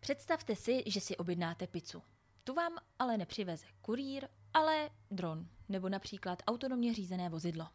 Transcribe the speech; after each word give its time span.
Představte 0.00 0.56
si, 0.56 0.82
že 0.86 1.00
si 1.00 1.16
objednáte 1.16 1.66
pizzu. 1.66 2.02
Tu 2.44 2.54
vám 2.54 2.72
ale 2.98 3.16
nepřiveze 3.16 3.66
kurýr, 3.80 4.28
ale 4.54 4.90
dron, 5.10 5.48
nebo 5.68 5.88
například 5.88 6.42
autonomně 6.46 6.94
řízené 6.94 7.28
vozidlo. 7.28 7.68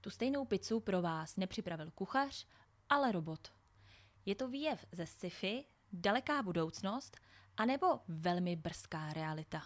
Tu 0.00 0.10
stejnou 0.10 0.44
pizzu 0.44 0.80
pro 0.80 1.02
vás 1.02 1.36
nepřipravil 1.36 1.90
kuchař, 1.90 2.46
ale 2.88 3.12
robot. 3.12 3.52
Je 4.26 4.34
to 4.34 4.48
výjev 4.48 4.86
ze 4.92 5.06
sci-fi, 5.06 5.64
daleká 5.92 6.42
budoucnost, 6.42 7.16
anebo 7.56 7.86
velmi 8.08 8.56
brzká 8.56 9.12
realita? 9.12 9.62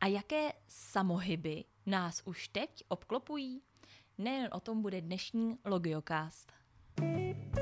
A 0.00 0.06
jaké 0.06 0.52
samohyby 0.68 1.64
nás 1.86 2.22
už 2.24 2.48
teď 2.48 2.84
obklopují? 2.88 3.62
Nejen 4.18 4.48
o 4.52 4.60
tom 4.60 4.82
bude 4.82 5.00
dnešní 5.00 5.58
Logiocast. 5.64 6.52
Tak 6.94 7.61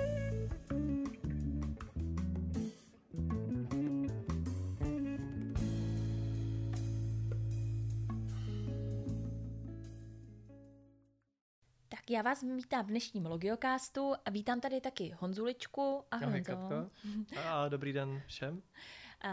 já 12.11 12.23
vás 12.23 12.43
vítám 12.43 12.85
v 12.85 12.89
dnešním 12.89 13.27
Logiocastu 13.27 14.13
a 14.25 14.31
vítám 14.31 14.61
tady 14.61 14.81
taky 14.81 15.15
Honzuličku. 15.19 16.03
Ahoj, 16.11 16.45
Honzo. 16.49 16.91
A 17.45 17.69
dobrý 17.69 17.93
den 17.93 18.23
všem. 18.27 18.63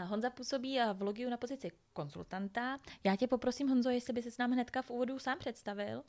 Honza 0.06 0.30
působí 0.30 0.78
v 0.94 1.02
Logiu 1.02 1.30
na 1.30 1.36
pozici 1.36 1.70
konzultanta. 1.92 2.78
Já 3.04 3.16
tě 3.16 3.26
poprosím, 3.26 3.68
Honzo, 3.68 3.90
jestli 3.90 4.12
by 4.12 4.22
se 4.22 4.30
s 4.30 4.38
nám 4.38 4.50
hnedka 4.50 4.82
v 4.82 4.90
úvodu 4.90 5.18
sám 5.18 5.38
představil. 5.38 6.02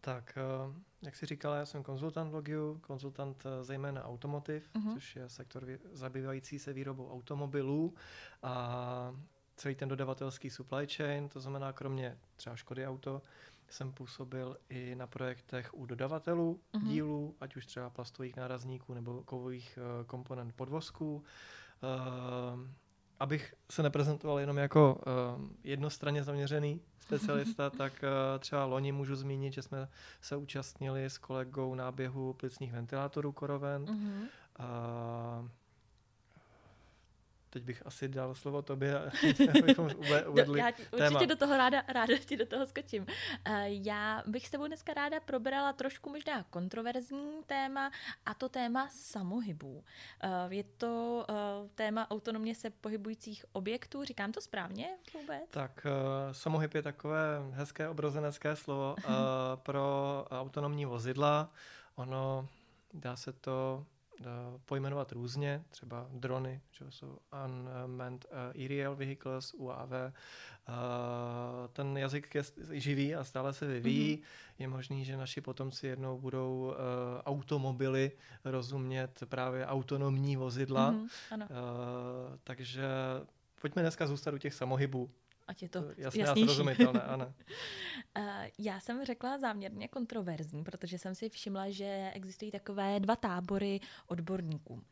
Tak, 0.00 0.38
eh, 0.38 0.80
jak 1.02 1.16
jsi 1.16 1.26
říkala, 1.26 1.56
já 1.56 1.66
jsem 1.66 1.82
konzultant 1.82 2.30
v 2.30 2.34
Logiu, 2.34 2.78
konzultant 2.78 3.42
eh, 3.46 3.64
zejména 3.64 4.04
automotiv, 4.04 4.70
uh-huh. 4.74 4.94
což 4.94 5.16
je 5.16 5.28
sektor 5.28 5.66
zabývající 5.92 6.58
se 6.58 6.72
výrobou 6.72 7.12
automobilů 7.12 7.94
a 8.42 9.16
celý 9.56 9.74
ten 9.74 9.88
dodavatelský 9.88 10.50
supply 10.50 10.86
chain, 10.86 11.28
to 11.28 11.40
znamená 11.40 11.72
kromě 11.72 12.18
třeba 12.36 12.56
Škody 12.56 12.86
Auto, 12.86 13.22
jsem 13.68 13.92
působil 13.92 14.56
i 14.68 14.94
na 14.94 15.06
projektech 15.06 15.74
u 15.74 15.86
dodavatelů 15.86 16.60
uh-huh. 16.74 16.88
dílů, 16.88 17.34
ať 17.40 17.56
už 17.56 17.66
třeba 17.66 17.90
plastových 17.90 18.36
nárazníků 18.36 18.94
nebo 18.94 19.22
kovových 19.22 19.78
uh, 19.78 20.06
komponent 20.06 20.54
podvozků. 20.54 21.14
Uh, 21.14 21.22
abych 23.20 23.54
se 23.70 23.82
neprezentoval 23.82 24.40
jenom 24.40 24.58
jako 24.58 24.94
uh, 24.94 25.44
jednostranně 25.64 26.24
zaměřený 26.24 26.80
specialista, 27.00 27.70
tak 27.70 27.92
uh, 27.92 28.38
třeba 28.38 28.64
loni 28.64 28.92
můžu 28.92 29.16
zmínit, 29.16 29.52
že 29.52 29.62
jsme 29.62 29.88
se 30.20 30.36
účastnili 30.36 31.04
s 31.04 31.18
kolegou 31.18 31.74
náběhu 31.74 32.32
plicních 32.32 32.72
ventilátorů 32.72 33.32
koroven. 33.32 33.84
Uh-huh. 33.84 34.28
Uh, 35.42 35.48
teď 37.54 37.62
bych 37.62 37.86
asi 37.86 38.08
dal 38.08 38.34
slovo 38.34 38.62
tobě, 38.62 38.98
abychom 39.60 39.90
uvedli 40.26 40.60
Já 40.60 40.70
ti, 40.70 40.82
téma. 40.84 41.06
určitě 41.06 41.26
do 41.26 41.36
toho 41.36 41.56
ráda, 41.56 41.82
ráda 41.88 42.18
ti 42.18 42.36
do 42.36 42.46
toho 42.46 42.66
skočím. 42.66 43.06
Eh, 43.44 43.64
já 43.66 44.22
bych 44.26 44.46
s 44.46 44.50
tebou 44.50 44.66
dneska 44.66 44.94
ráda 44.94 45.20
probrala 45.20 45.72
trošku 45.72 46.10
možná 46.10 46.42
kontroverzní 46.42 47.42
téma 47.46 47.90
a 48.26 48.34
to 48.34 48.48
téma 48.48 48.88
samohybů. 48.90 49.84
Eh, 50.22 50.28
je 50.48 50.64
to 50.64 51.26
eh, 51.28 51.34
téma 51.74 52.10
autonomně 52.10 52.54
se 52.54 52.70
pohybujících 52.70 53.44
objektů, 53.52 54.04
říkám 54.04 54.32
to 54.32 54.40
správně 54.40 54.88
vůbec? 55.14 55.50
Tak 55.50 55.86
samohyb 56.32 56.74
je 56.74 56.82
takové 56.82 57.40
hezké 57.50 57.88
obrozenecké 57.88 58.56
slovo 58.56 58.96
pro 59.56 60.26
autonomní 60.30 60.84
vozidla. 60.86 61.50
Ono 61.96 62.48
dá 62.92 63.16
se 63.16 63.32
to 63.32 63.86
pojmenovat 64.64 65.12
různě, 65.12 65.64
třeba 65.70 66.06
drony, 66.12 66.60
že 66.70 66.84
jsou 66.90 67.18
Unmanned 67.44 68.24
uh, 68.24 68.62
Aerial 68.62 68.96
Vehicles, 68.96 69.54
UAV. 69.54 69.90
Uh, 69.90 70.04
ten 71.72 71.98
jazyk 71.98 72.34
je 72.34 72.42
živý 72.70 73.14
a 73.14 73.24
stále 73.24 73.52
se 73.52 73.66
vyvíjí. 73.66 74.16
Mm-hmm. 74.16 74.54
Je 74.58 74.68
možný, 74.68 75.04
že 75.04 75.16
naši 75.16 75.40
potomci 75.40 75.86
jednou 75.86 76.18
budou 76.18 76.74
automobily 77.24 78.12
rozumět 78.44 79.22
právě 79.28 79.66
autonomní 79.66 80.36
vozidla. 80.36 80.92
Mm-hmm, 80.92 81.08
ano. 81.30 81.46
Takže 82.44 82.88
pojďme 83.60 83.82
dneska 83.82 84.06
zůstat 84.06 84.34
u 84.34 84.38
těch 84.38 84.54
samohybů. 84.54 85.10
Ať 85.46 85.62
je 85.62 85.68
to 85.68 85.84
Jasně 85.96 86.22
jasnější. 86.22 86.44
srozumitelné, 86.48 87.02
ano. 87.14 87.34
Já 88.58 88.80
jsem 88.80 89.04
řekla 89.04 89.38
záměrně 89.38 89.88
kontroverzní, 89.88 90.64
protože 90.64 90.98
jsem 90.98 91.14
si 91.14 91.28
všimla, 91.28 91.70
že 91.70 92.10
existují 92.14 92.50
takové 92.50 93.00
dva 93.00 93.16
tábory 93.16 93.80
odborníků. 94.06 94.82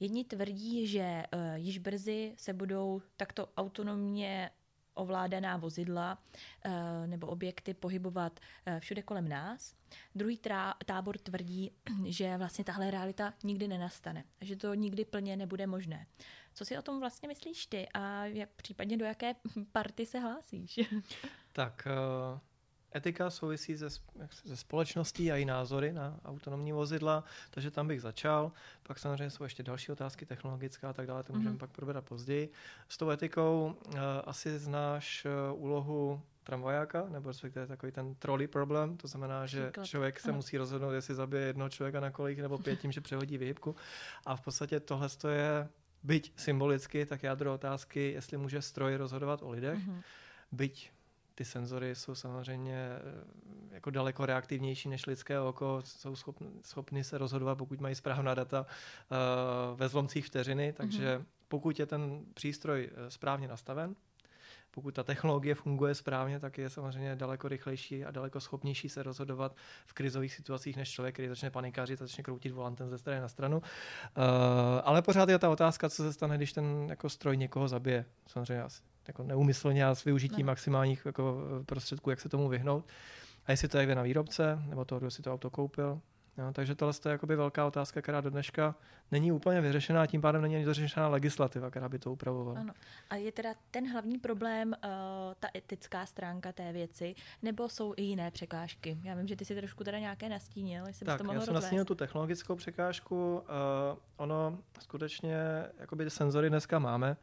Jedni 0.00 0.24
tvrdí, 0.24 0.86
že 0.86 1.22
uh, 1.34 1.40
již 1.54 1.78
brzy 1.78 2.34
se 2.36 2.52
budou 2.52 3.02
takto 3.16 3.48
autonomně 3.56 4.50
ovládaná 4.94 5.56
vozidla 5.56 6.18
uh, 6.66 6.72
nebo 7.06 7.26
objekty 7.26 7.74
pohybovat 7.74 8.40
uh, 8.40 8.80
všude 8.80 9.02
kolem 9.02 9.28
nás. 9.28 9.74
Druhý 10.14 10.40
tábor 10.86 11.18
tvrdí, 11.18 11.70
že 12.04 12.36
vlastně 12.36 12.64
tahle 12.64 12.90
realita 12.90 13.34
nikdy 13.44 13.68
nenastane, 13.68 14.24
že 14.40 14.56
to 14.56 14.74
nikdy 14.74 15.04
plně 15.04 15.36
nebude 15.36 15.66
možné. 15.66 16.06
Co 16.54 16.64
si 16.64 16.78
o 16.78 16.82
tom 16.82 17.00
vlastně 17.00 17.28
myslíš 17.28 17.66
ty 17.66 17.88
a 17.94 18.24
jak, 18.24 18.50
případně 18.50 18.96
do 18.96 19.04
jaké 19.04 19.34
party 19.72 20.06
se 20.06 20.18
hlásíš? 20.18 20.80
Tak 21.54 21.86
uh, 21.86 22.40
etika 22.96 23.30
souvisí 23.30 23.78
se, 23.78 23.90
se 24.30 24.56
společností 24.56 25.32
a 25.32 25.36
její 25.36 25.44
názory 25.44 25.92
na 25.92 26.16
autonomní 26.24 26.72
vozidla, 26.72 27.24
takže 27.50 27.70
tam 27.70 27.88
bych 27.88 28.02
začal. 28.02 28.52
Pak 28.82 28.98
samozřejmě 28.98 29.30
jsou 29.30 29.44
ještě 29.44 29.62
další 29.62 29.92
otázky 29.92 30.26
technologická 30.26 30.90
a 30.90 30.92
tak 30.92 31.06
dále, 31.06 31.22
to 31.22 31.32
můžeme 31.32 31.54
mm-hmm. 31.54 31.58
pak 31.58 31.70
probrat 31.70 32.04
později. 32.04 32.52
S 32.88 32.96
tou 32.96 33.10
etikou 33.10 33.76
uh, 33.86 33.94
asi 34.24 34.58
znáš 34.58 35.26
uh, 35.52 35.62
úlohu 35.62 36.22
tramvajáka, 36.44 37.06
nebo 37.08 37.28
respektive 37.28 37.66
takový 37.66 37.92
ten 37.92 38.14
trolley 38.14 38.46
problém, 38.46 38.96
to 38.96 39.08
znamená, 39.08 39.46
že 39.46 39.62
Příklad. 39.62 39.86
člověk 39.86 40.20
se 40.20 40.28
ano. 40.28 40.36
musí 40.36 40.58
rozhodnout, 40.58 40.92
jestli 40.92 41.14
zabije 41.14 41.42
jednoho 41.42 41.68
člověka 41.68 42.00
na 42.00 42.10
kolích 42.10 42.38
nebo 42.38 42.58
pět 42.58 42.80
tím, 42.80 42.92
že 42.92 43.00
přehodí 43.00 43.38
vyhybku. 43.38 43.76
A 44.26 44.36
v 44.36 44.40
podstatě 44.40 44.80
tohle 44.80 45.08
je 45.28 45.68
byť 46.02 46.32
symbolicky, 46.36 47.06
tak 47.06 47.22
jádro 47.22 47.54
otázky, 47.54 48.12
jestli 48.12 48.36
může 48.36 48.62
stroj 48.62 48.96
rozhodovat 48.96 49.42
o 49.42 49.50
lidech, 49.50 49.78
mm-hmm. 49.78 50.02
byť 50.52 50.90
ty 51.34 51.44
senzory 51.44 51.94
jsou 51.94 52.14
samozřejmě 52.14 52.74
eh, 52.74 53.74
jako 53.74 53.90
daleko 53.90 54.26
reaktivnější 54.26 54.88
než 54.88 55.06
lidské 55.06 55.40
oko, 55.40 55.82
jsou 55.84 56.16
schopni, 56.16 56.48
schopni 56.62 57.04
se 57.04 57.18
rozhodovat, 57.18 57.58
pokud 57.58 57.80
mají 57.80 57.94
správná 57.94 58.34
data 58.34 58.60
uh, 58.60 59.78
ve 59.78 59.88
zlomcích 59.88 60.26
vteřiny, 60.26 60.72
takže 60.72 61.18
mm-hmm. 61.18 61.24
pokud 61.48 61.78
je 61.78 61.86
ten 61.86 62.24
přístroj 62.34 62.90
eh, 62.92 63.10
správně 63.10 63.48
nastaven, 63.48 63.94
pokud 64.70 64.94
ta 64.94 65.02
technologie 65.02 65.54
funguje 65.54 65.94
správně, 65.94 66.40
tak 66.40 66.58
je 66.58 66.70
samozřejmě 66.70 67.16
daleko 67.16 67.48
rychlejší 67.48 68.04
a 68.04 68.10
daleko 68.10 68.40
schopnější 68.40 68.88
se 68.88 69.02
rozhodovat 69.02 69.56
v 69.86 69.92
krizových 69.92 70.34
situacích 70.34 70.76
než 70.76 70.90
člověk, 70.90 71.14
který 71.14 71.28
začne 71.28 71.50
panikařit 71.50 72.02
a 72.02 72.06
začne 72.06 72.22
kroutit 72.22 72.52
volantem 72.52 72.90
ze 72.90 72.98
strany 72.98 73.20
na 73.20 73.28
stranu. 73.28 73.58
Uh, 73.58 73.64
ale 74.84 75.02
pořád 75.02 75.28
je 75.28 75.38
ta 75.38 75.50
otázka, 75.50 75.88
co 75.88 76.02
se 76.02 76.12
stane, 76.12 76.36
když 76.36 76.52
ten 76.52 76.86
jako 76.88 77.08
stroj 77.08 77.36
někoho 77.36 77.68
zabije. 77.68 78.04
Samozřejmě 78.26 78.62
asi 78.62 78.82
jako 79.08 79.22
neumyslně 79.22 79.86
a 79.86 79.94
s 79.94 80.04
využitím 80.04 80.46
ne. 80.46 80.50
maximálních 80.50 81.06
jako 81.06 81.40
prostředků, 81.66 82.10
jak 82.10 82.20
se 82.20 82.28
tomu 82.28 82.48
vyhnout. 82.48 82.84
A 83.46 83.50
jestli 83.50 83.68
to 83.68 83.78
je 83.78 83.94
na 83.94 84.02
výrobce, 84.02 84.62
nebo 84.66 84.84
toho, 84.84 84.98
kdo 84.98 85.10
si 85.10 85.22
to 85.22 85.32
auto 85.32 85.50
koupil, 85.50 86.00
Jo, 86.38 86.52
takže 86.52 86.74
tohle 86.74 86.94
je 87.04 87.10
jakoby 87.10 87.36
velká 87.36 87.66
otázka, 87.66 88.02
která 88.02 88.20
do 88.20 88.30
dneška 88.30 88.74
není 89.10 89.32
úplně 89.32 89.60
vyřešená, 89.60 90.02
a 90.02 90.06
tím 90.06 90.20
pádem 90.20 90.42
není 90.42 90.56
ani 90.56 90.64
dořešená 90.64 91.08
legislativa, 91.08 91.70
která 91.70 91.88
by 91.88 91.98
to 91.98 92.12
upravovala. 92.12 92.60
Ano. 92.60 92.72
A 93.10 93.16
je 93.16 93.32
teda 93.32 93.54
ten 93.70 93.92
hlavní 93.92 94.18
problém 94.18 94.68
uh, 94.68 94.90
ta 95.40 95.48
etická 95.54 96.06
stránka 96.06 96.52
té 96.52 96.72
věci, 96.72 97.14
nebo 97.42 97.68
jsou 97.68 97.94
i 97.96 98.02
jiné 98.02 98.30
překážky? 98.30 98.98
Já 99.02 99.14
vím, 99.14 99.28
že 99.28 99.36
ty 99.36 99.44
si 99.44 99.54
trošku 99.54 99.84
teda 99.84 99.98
nějaké 99.98 100.28
nastínil, 100.28 100.86
jestli 100.86 101.06
tak, 101.06 101.18
to 101.18 101.24
mohl 101.24 101.38
já 101.38 101.44
jsem 101.44 101.54
nastínil 101.54 101.84
tu 101.84 101.94
technologickou 101.94 102.56
překážku. 102.56 103.34
Uh, 103.34 103.98
ono 104.16 104.58
skutečně, 104.80 105.36
jakoby 105.78 106.10
senzory 106.10 106.48
dneska 106.48 106.78
máme, 106.78 107.16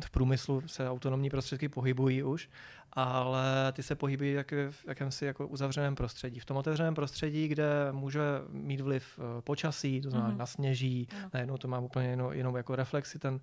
v 0.00 0.10
průmyslu 0.10 0.62
se 0.66 0.90
autonomní 0.90 1.30
prostředky 1.30 1.68
pohybují 1.68 2.22
už, 2.22 2.48
ale 2.92 3.72
ty 3.72 3.82
se 3.82 3.94
pohybují 3.94 4.32
jak 4.32 4.52
v 4.52 4.84
jakémsi 4.86 5.24
jako 5.24 5.46
uzavřeném 5.46 5.94
prostředí. 5.94 6.40
V 6.40 6.44
tom 6.44 6.56
otevřeném 6.56 6.94
prostředí, 6.94 7.48
kde 7.48 7.92
může 7.92 8.20
mít 8.48 8.80
vliv 8.80 9.18
eh, 9.18 9.42
počasí, 9.42 10.00
to 10.00 10.10
znamená 10.10 10.32
mm-hmm. 10.32 10.38
nasněží, 10.38 11.08
no. 11.22 11.30
najednou 11.34 11.56
to 11.56 11.68
má 11.68 11.78
úplně 11.78 12.08
jenom, 12.08 12.32
jenom 12.32 12.56
jako 12.56 12.76
reflexy 12.76 13.18
ten, 13.18 13.40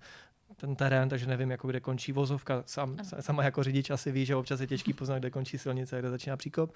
ten 0.56 0.76
terén, 0.76 1.08
takže 1.08 1.26
nevím, 1.26 1.50
jako 1.50 1.68
kde 1.68 1.80
končí 1.80 2.12
vozovka. 2.12 2.62
Sam, 2.66 2.96
sama 3.20 3.44
jako 3.44 3.62
řidič 3.62 3.90
asi 3.90 4.12
ví, 4.12 4.26
že 4.26 4.36
občas 4.36 4.60
je 4.60 4.66
těžký 4.66 4.92
poznat, 4.92 5.18
kde 5.18 5.30
končí 5.30 5.58
silnice, 5.58 5.98
kde 5.98 6.10
začíná 6.10 6.36
příkop. 6.36 6.72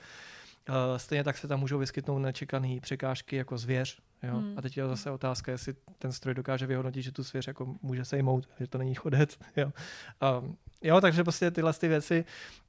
stejně 0.96 1.24
tak 1.24 1.38
se 1.38 1.48
tam 1.48 1.60
můžou 1.60 1.78
vyskytnout 1.78 2.18
nečekané 2.18 2.80
překážky 2.80 3.36
jako 3.36 3.58
zvěř. 3.58 3.98
Jo? 4.22 4.36
Hmm. 4.36 4.54
A 4.56 4.62
teď 4.62 4.76
je 4.76 4.88
zase 4.88 5.10
otázka, 5.10 5.52
jestli 5.52 5.74
ten 5.98 6.12
stroj 6.12 6.34
dokáže 6.34 6.66
vyhodnotit, 6.66 7.02
že 7.02 7.12
tu 7.12 7.22
zvěř 7.22 7.46
jako 7.46 7.74
může 7.82 8.04
sejmout, 8.04 8.48
že 8.60 8.66
to 8.66 8.78
není 8.78 8.94
chodec. 8.94 9.38
Jo? 9.56 9.72
A, 10.20 10.42
jo, 10.82 11.00
takže 11.00 11.24
prostě 11.24 11.50
tyhle 11.50 11.72
ty 11.72 11.88
věci 11.88 12.24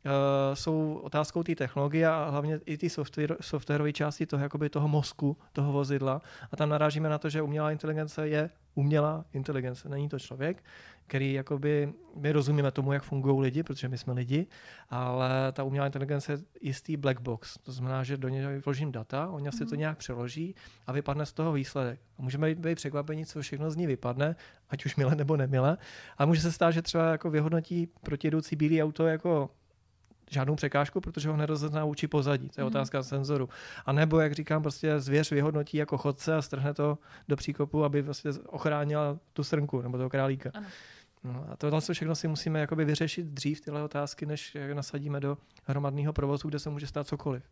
uh, 0.06 0.12
jsou 0.54 1.00
otázkou 1.04 1.44
té 1.44 1.56
technologie 1.56 2.08
a 2.08 2.30
hlavně 2.30 2.60
i 2.66 2.78
ty 2.78 2.90
software, 2.90 3.38
softwarové 3.42 3.94
části 3.94 4.26
toho, 4.26 4.44
jakoby 4.44 4.70
toho 4.70 4.88
mozku, 4.88 5.38
toho 5.54 5.72
vozidla. 5.72 6.22
A 6.52 6.56
tam 6.56 6.70
narážíme 6.70 7.10
na 7.10 7.18
to, 7.18 7.30
že 7.30 7.42
umělá 7.42 7.72
inteligence 7.72 8.28
je 8.28 8.50
umělá 8.76 9.26
inteligence, 9.34 9.90
není 9.90 10.10
to 10.10 10.20
člověk, 10.20 10.64
který 11.08 11.34
jakoby, 11.34 11.94
my 12.16 12.32
rozumíme 12.32 12.72
tomu, 12.72 12.94
jak 12.94 13.04
fungují 13.04 13.42
lidi, 13.42 13.64
protože 13.64 13.88
my 13.88 13.98
jsme 13.98 14.14
lidi, 14.14 14.48
ale 14.90 15.52
ta 15.52 15.64
umělá 15.64 15.86
inteligence 15.86 16.32
je 16.32 16.38
jistý 16.62 16.98
black 16.98 17.20
box. 17.20 17.58
To 17.58 17.72
znamená, 17.72 18.04
že 18.04 18.18
do 18.18 18.30
něj 18.30 18.62
vložím 18.66 18.92
data, 18.92 19.30
on 19.30 19.52
si 19.52 19.66
to 19.66 19.66
mhm. 19.66 19.80
nějak 19.80 19.98
přeloží 19.98 20.56
a 20.88 20.92
vypadne 20.92 21.26
z 21.26 21.34
toho 21.34 21.54
výsledek. 21.54 22.00
A 22.20 22.22
můžeme 22.22 22.56
být 22.56 22.76
překvapení, 22.76 23.26
co 23.26 23.42
všechno 23.42 23.72
z 23.72 23.76
ní 23.76 23.88
vypadne, 23.88 24.36
ať 24.70 24.86
už 24.86 24.96
milé 24.96 25.16
nebo 25.16 25.38
nemilé. 25.38 25.78
A 26.18 26.26
může 26.26 26.42
se 26.42 26.52
stát, 26.52 26.72
že 26.72 26.82
třeba 26.82 27.12
jako 27.12 27.30
vyhodnotí 27.30 27.88
protijedoucí 28.04 28.56
bílý 28.56 28.84
auto 28.84 29.08
jako 29.08 29.50
žádnou 30.32 30.56
překážku, 30.56 31.02
protože 31.02 31.30
ho 31.30 31.38
nerozezná 31.38 31.86
vůči 31.86 32.08
pozadí. 32.08 32.50
To 32.50 32.62
je 32.62 32.64
mm. 32.64 32.68
otázka 32.68 33.04
senzoru. 33.04 33.50
A 33.86 33.92
nebo, 33.92 34.20
jak 34.20 34.34
říkám, 34.34 34.62
prostě 34.62 35.00
zvěř 35.00 35.32
vyhodnotí 35.32 35.78
jako 35.78 35.98
chodce 35.98 36.36
a 36.36 36.42
strhne 36.42 36.74
to 36.74 36.98
do 37.28 37.36
příkopu, 37.36 37.84
aby 37.84 38.02
vlastně 38.02 38.32
ochránila 38.48 39.18
tu 39.34 39.44
srnku 39.44 39.82
nebo 39.82 39.98
toho 39.98 40.10
králíka. 40.10 40.52
Ano. 40.54 40.68
No 41.24 41.46
a 41.52 41.56
tohle 41.56 41.82
všechno 41.82 42.16
si 42.16 42.28
musíme 42.28 42.60
jakoby 42.60 42.86
vyřešit 42.86 43.26
dřív, 43.26 43.62
tyhle 43.62 43.84
otázky, 43.84 44.26
než 44.26 44.58
nasadíme 44.74 45.20
do 45.20 45.38
hromadného 45.64 46.14
provozu, 46.14 46.48
kde 46.48 46.60
se 46.60 46.70
může 46.70 46.88
stát 46.88 47.08
cokoliv. 47.08 47.44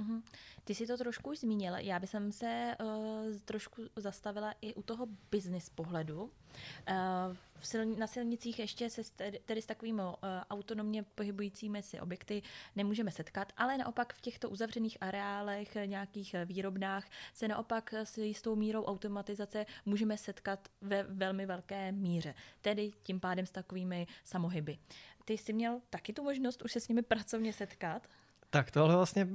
Mm-hmm. 0.00 0.22
Ty 0.64 0.74
si 0.74 0.86
to 0.86 0.96
trošku 0.96 1.30
už 1.30 1.38
zmínil. 1.38 1.74
Já 1.76 1.98
bych 1.98 2.10
se 2.30 2.76
uh, 2.80 3.36
trošku 3.44 3.82
zastavila 3.96 4.54
i 4.60 4.74
u 4.74 4.82
toho 4.82 5.06
business 5.30 5.68
pohledu. 5.68 6.22
Uh, 6.22 7.36
silni, 7.60 7.96
na 7.96 8.06
silnicích 8.06 8.58
ještě 8.58 8.90
se 8.90 9.02
tedy, 9.16 9.40
tedy 9.44 9.62
s 9.62 9.66
takovými 9.66 10.02
uh, 10.02 10.12
autonomně 10.50 11.02
pohybujícími 11.02 11.82
si 11.82 12.00
objekty 12.00 12.42
nemůžeme 12.76 13.10
setkat, 13.10 13.52
ale 13.56 13.78
naopak 13.78 14.14
v 14.14 14.20
těchto 14.20 14.50
uzavřených 14.50 14.98
areálech, 15.00 15.74
nějakých 15.86 16.34
výrobnách 16.44 17.04
se 17.34 17.48
naopak 17.48 17.94
s 17.94 18.18
jistou 18.18 18.56
mírou 18.56 18.84
automatizace 18.84 19.66
můžeme 19.86 20.16
setkat 20.16 20.68
ve 20.80 21.02
velmi 21.02 21.46
velké 21.46 21.92
míře. 21.92 22.34
Tedy 22.60 22.90
tím 23.02 23.20
pádem 23.20 23.46
s 23.46 23.50
takovými 23.50 24.06
samohyby. 24.24 24.78
Ty 25.24 25.32
jsi 25.32 25.52
měl 25.52 25.80
taky 25.90 26.12
tu 26.12 26.22
možnost 26.22 26.62
už 26.62 26.72
se 26.72 26.80
s 26.80 26.88
nimi 26.88 27.02
pracovně 27.02 27.52
setkat? 27.52 28.08
Tak 28.50 28.70
tohle 28.70 28.96
vlastně 28.96 29.28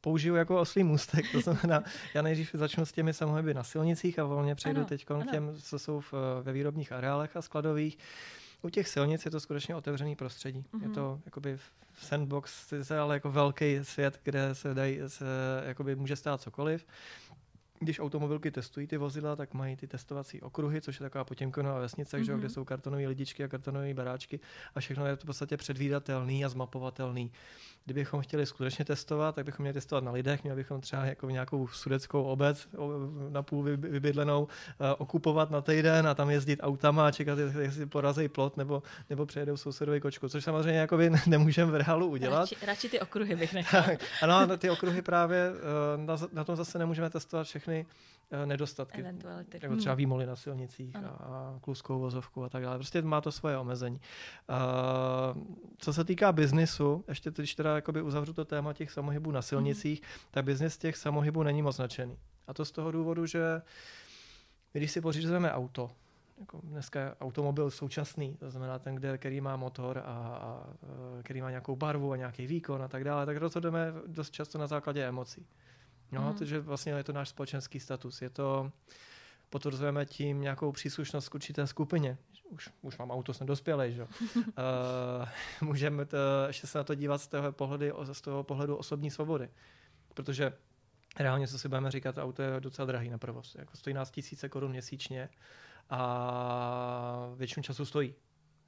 použiju 0.00 0.34
jako 0.34 0.60
oslý 0.60 0.84
můstek, 0.84 1.32
to 1.32 1.40
znamená, 1.40 1.84
já 2.14 2.22
nejdřív 2.22 2.50
začnu 2.54 2.86
s 2.86 2.92
těmi 2.92 3.14
samohyby 3.14 3.54
na 3.54 3.62
silnicích 3.62 4.18
a 4.18 4.24
volně 4.24 4.54
přejdu 4.54 4.84
teď 4.84 5.04
k 5.04 5.30
těm, 5.30 5.56
co 5.62 5.78
jsou 5.78 6.00
v, 6.00 6.14
ve 6.42 6.52
výrobních 6.52 6.92
areálech 6.92 7.36
a 7.36 7.42
skladových. 7.42 7.98
U 8.62 8.70
těch 8.70 8.88
silnic 8.88 9.24
je 9.24 9.30
to 9.30 9.40
skutečně 9.40 9.74
otevřený 9.76 10.16
prostředí. 10.16 10.60
Mm-hmm. 10.60 10.82
Je 10.82 10.86
mhm. 10.86 10.94
to 10.94 11.20
jakoby 11.24 11.58
sandbox, 11.98 12.72
ale 13.00 13.14
jako 13.14 13.32
velký 13.32 13.78
svět, 13.82 14.20
kde 14.22 14.54
se, 14.54 14.74
dají, 14.74 15.00
se 15.06 15.24
jakoby 15.66 15.96
může 15.96 16.16
stát 16.16 16.40
cokoliv 16.40 16.86
když 17.80 18.00
automobilky 18.00 18.50
testují 18.50 18.86
ty 18.86 18.96
vozidla, 18.96 19.36
tak 19.36 19.54
mají 19.54 19.76
ty 19.76 19.86
testovací 19.86 20.40
okruhy, 20.40 20.80
což 20.80 21.00
je 21.00 21.04
taková 21.04 21.24
potěmkonová 21.24 21.78
vesnice, 21.78 22.16
mm-hmm. 22.16 22.20
že, 22.20 22.32
kde 22.32 22.36
mhm. 22.36 22.48
jsou 22.48 22.64
kartonové 22.64 23.06
lidičky 23.06 23.44
a 23.44 23.48
kartonové 23.48 23.94
baráčky 23.94 24.40
a 24.74 24.80
všechno 24.80 25.06
je 25.06 25.16
to 25.16 25.22
v 25.22 25.26
podstatě 25.26 25.56
předvídatelný 25.56 26.44
a 26.44 26.48
zmapovatelný. 26.48 27.32
Kdybychom 27.84 28.20
chtěli 28.20 28.46
skutečně 28.46 28.84
testovat, 28.84 29.34
tak 29.34 29.44
bychom 29.44 29.62
měli 29.62 29.74
testovat 29.74 30.04
na 30.04 30.12
lidech, 30.12 30.42
měli 30.42 30.56
bychom 30.56 30.80
třeba 30.80 31.04
jako 31.04 31.30
nějakou 31.30 31.68
sudeckou 31.68 32.22
obec 32.22 32.68
na 33.28 33.42
půl 33.42 33.62
vybydlenou 33.62 34.48
eh, 34.80 34.94
okupovat 34.94 35.50
na 35.50 35.60
týden 35.60 36.06
a 36.06 36.14
tam 36.14 36.30
jezdit 36.30 36.60
autama 36.62 37.06
a 37.06 37.10
čekat, 37.10 37.38
jestli 37.38 37.86
porazí 37.86 38.28
plot 38.28 38.56
nebo, 38.56 38.82
nebo 39.10 39.26
přejedou 39.26 39.56
sousedovi 39.56 40.00
kočku, 40.00 40.28
což 40.28 40.44
samozřejmě 40.44 40.80
jako 40.80 40.98
nemůžeme 41.26 41.72
v 41.72 41.74
reálu 41.74 42.06
udělat. 42.06 42.38
Radši, 42.38 42.66
radši 42.66 42.88
ty 42.88 43.00
okruhy 43.00 43.36
bych 43.36 43.52
nechal. 43.58 43.82
Tak, 43.82 44.00
ano, 44.22 44.56
ty 44.56 44.70
okruhy 44.70 45.02
právě, 45.02 45.50
eh, 45.94 45.96
na, 45.96 46.16
na 46.32 46.44
tom 46.44 46.56
zase 46.56 46.78
nemůžeme 46.78 47.10
testovat 47.10 47.46
všechny 47.46 47.67
eh, 48.30 48.46
nedostatky. 48.46 49.00
Eventuality. 49.00 49.58
Jako 49.62 49.76
třeba 49.76 49.92
hmm. 49.92 49.98
výmoly 49.98 50.26
na 50.26 50.36
silnicích 50.36 50.96
ano. 50.96 51.16
a 51.20 51.58
kluskou 51.60 51.98
vozovku 51.98 52.44
a 52.44 52.48
tak 52.48 52.62
dále. 52.62 52.78
Prostě 52.78 53.02
má 53.02 53.20
to 53.20 53.32
svoje 53.32 53.58
omezení. 53.58 54.00
Uh, 54.48 55.42
co 55.78 55.92
se 55.92 56.04
týká 56.04 56.32
biznisu, 56.32 57.04
ještě 57.08 57.30
když 57.30 57.54
teda 57.54 57.74
jakoby 57.74 58.02
uzavřu 58.02 58.32
to 58.32 58.44
téma 58.44 58.72
těch 58.72 58.90
samohybů 58.90 59.30
na 59.30 59.42
silnicích, 59.42 60.00
mm. 60.02 60.06
tak 60.30 60.44
biznis 60.44 60.78
těch 60.78 60.96
samohybů 60.96 61.42
není 61.42 61.62
moc 61.62 61.76
značený. 61.76 62.18
A 62.46 62.54
to 62.54 62.64
z 62.64 62.70
toho 62.70 62.90
důvodu, 62.90 63.26
že 63.26 63.62
když 64.72 64.90
si 64.90 65.00
pořizujeme 65.00 65.52
auto, 65.52 65.90
jako 66.40 66.60
dneska 66.62 67.00
je 67.00 67.14
automobil 67.20 67.70
současný, 67.70 68.36
to 68.36 68.50
znamená 68.50 68.78
ten, 68.78 68.94
kde, 68.94 69.18
který 69.18 69.40
má 69.40 69.56
motor 69.56 69.98
a, 69.98 70.02
a 70.02 70.66
který 71.22 71.40
má 71.40 71.50
nějakou 71.50 71.76
barvu 71.76 72.12
a 72.12 72.16
nějaký 72.16 72.46
výkon 72.46 72.82
a 72.82 72.88
tak 72.88 73.04
dále, 73.04 73.26
tak 73.26 73.36
rozhodujeme 73.36 73.92
dost 74.06 74.30
často 74.30 74.58
na 74.58 74.66
základě 74.66 75.08
emocí. 75.08 75.46
No, 76.12 76.22
mm. 76.22 76.34
takže 76.38 76.60
vlastně 76.60 76.92
je 76.92 77.04
to 77.04 77.12
náš 77.12 77.28
společenský 77.28 77.80
status. 77.80 78.22
Je 78.22 78.30
to, 78.30 78.72
potvrzujeme 79.50 80.06
tím 80.06 80.40
nějakou 80.40 80.72
příslušnost 80.72 81.28
k 81.28 81.34
určité 81.34 81.66
skupině. 81.66 82.18
Už, 82.50 82.70
už 82.82 82.98
mám 82.98 83.10
auto, 83.10 83.34
jsem 83.34 83.46
dospělý, 83.46 83.94
že? 83.94 84.02
uh, 84.02 84.48
můžeme 85.68 86.04
to, 86.04 86.16
ještě 86.46 86.66
se 86.66 86.78
na 86.78 86.84
to 86.84 86.94
dívat 86.94 87.18
z 87.18 87.26
toho, 87.26 87.52
pohledu, 87.52 87.94
z 88.12 88.20
toho 88.20 88.44
pohledu 88.44 88.76
osobní 88.76 89.10
svobody. 89.10 89.48
Protože 90.14 90.52
reálně, 91.18 91.48
co 91.48 91.58
si 91.58 91.68
budeme 91.68 91.90
říkat, 91.90 92.18
auto 92.18 92.42
je 92.42 92.60
docela 92.60 92.86
drahý 92.86 93.10
na 93.10 93.18
provoz. 93.18 93.54
Jako 93.54 93.76
stojí 93.76 93.94
nás 93.94 94.10
tisíce 94.10 94.48
korun 94.48 94.70
měsíčně 94.70 95.28
a 95.90 97.30
většinu 97.36 97.62
času 97.62 97.84
stojí. 97.84 98.14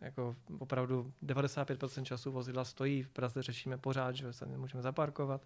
Jako 0.01 0.37
opravdu 0.59 1.13
95% 1.23 2.03
času 2.03 2.33
vozidla 2.33 2.65
stojí, 2.65 3.03
v 3.03 3.11
Praze 3.11 3.43
řešíme 3.43 3.79
pořád, 3.79 4.17
že 4.17 4.33
se 4.33 4.47
nemůžeme 4.47 4.83
zaparkovat. 4.83 5.41